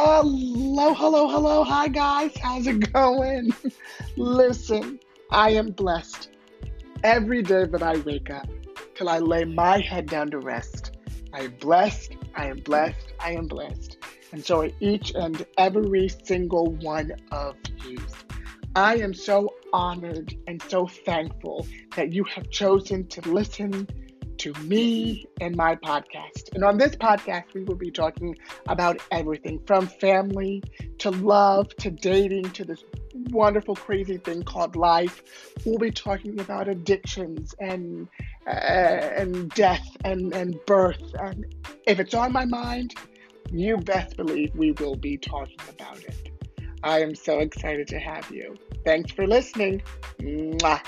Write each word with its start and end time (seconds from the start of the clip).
Hello, 0.00 0.94
hello, 0.94 1.28
hello. 1.28 1.64
Hi, 1.64 1.88
guys. 1.88 2.30
How's 2.40 2.68
it 2.68 2.92
going? 2.92 3.52
Listen, 4.16 5.00
I 5.32 5.50
am 5.50 5.72
blessed 5.72 6.30
every 7.02 7.42
day 7.42 7.64
that 7.64 7.82
I 7.82 7.96
wake 7.96 8.30
up 8.30 8.48
till 8.94 9.08
I 9.08 9.18
lay 9.18 9.42
my 9.42 9.80
head 9.80 10.06
down 10.06 10.30
to 10.30 10.38
rest. 10.38 10.96
I 11.32 11.40
am 11.40 11.54
blessed. 11.58 12.14
I 12.36 12.46
am 12.46 12.60
blessed. 12.60 13.12
I 13.18 13.32
am 13.32 13.48
blessed. 13.48 13.98
And 14.30 14.46
so 14.46 14.60
are 14.60 14.70
each 14.78 15.14
and 15.16 15.44
every 15.56 16.08
single 16.08 16.76
one 16.76 17.10
of 17.32 17.56
you. 17.84 17.98
I 18.76 18.98
am 18.98 19.12
so 19.12 19.52
honored 19.72 20.32
and 20.46 20.62
so 20.68 20.86
thankful 20.86 21.66
that 21.96 22.12
you 22.12 22.22
have 22.22 22.48
chosen 22.50 23.08
to 23.08 23.20
listen 23.28 23.88
to 24.38 24.52
me 24.62 25.26
and 25.40 25.56
my 25.56 25.74
podcast. 25.76 26.54
And 26.54 26.64
on 26.64 26.78
this 26.78 26.94
podcast, 26.96 27.54
we 27.54 27.64
will 27.64 27.76
be 27.76 27.90
talking 27.90 28.36
about 28.66 29.00
everything 29.10 29.60
from 29.66 29.86
family 29.86 30.62
to 30.98 31.10
love 31.10 31.74
to 31.76 31.90
dating 31.90 32.50
to 32.50 32.64
this 32.64 32.84
wonderful, 33.30 33.74
crazy 33.74 34.16
thing 34.18 34.42
called 34.42 34.76
life. 34.76 35.22
We'll 35.64 35.78
be 35.78 35.90
talking 35.90 36.40
about 36.40 36.68
addictions 36.68 37.54
and 37.58 38.08
uh, 38.46 38.50
and 38.50 39.50
death 39.50 39.86
and, 40.04 40.32
and 40.32 40.58
birth. 40.66 41.14
And 41.20 41.54
if 41.86 42.00
it's 42.00 42.14
on 42.14 42.32
my 42.32 42.44
mind, 42.44 42.94
you 43.50 43.76
best 43.76 44.16
believe 44.16 44.54
we 44.54 44.72
will 44.72 44.96
be 44.96 45.16
talking 45.18 45.58
about 45.68 45.98
it. 45.98 46.32
I 46.82 47.00
am 47.00 47.14
so 47.14 47.40
excited 47.40 47.88
to 47.88 47.98
have 47.98 48.30
you. 48.30 48.56
Thanks 48.84 49.12
for 49.12 49.26
listening. 49.26 49.82
Mwah. 50.20 50.80